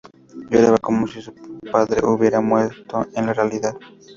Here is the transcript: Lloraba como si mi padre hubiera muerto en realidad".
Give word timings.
Lloraba 0.51 0.79
como 0.79 1.05
si 1.05 1.19
mi 1.61 1.69
padre 1.71 2.03
hubiera 2.03 2.41
muerto 2.41 3.05
en 3.13 3.31
realidad". 3.35 3.75